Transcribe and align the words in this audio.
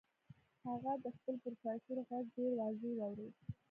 هغه 0.67 0.93
د 1.03 1.05
خپل 1.15 1.35
پروفيسور 1.43 1.97
غږ 2.09 2.25
ډېر 2.37 2.51
واضح 2.59 2.91
واورېد. 2.97 3.33